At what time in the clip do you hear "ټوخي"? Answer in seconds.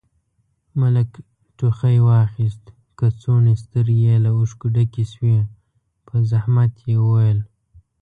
1.57-1.97